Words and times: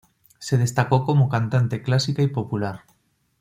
Se 0.39 0.57
destacó 0.57 1.05
como 1.05 1.29
cantante 1.29 1.83
clásica 1.83 2.23
y 2.23 2.27
popular. 2.27 2.85